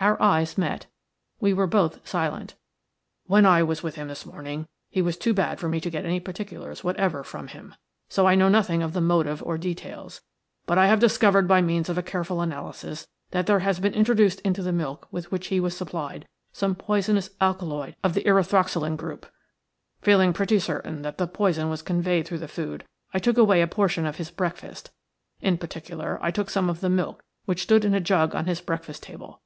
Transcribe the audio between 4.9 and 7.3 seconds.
he was too bad for me to get any particulars whatever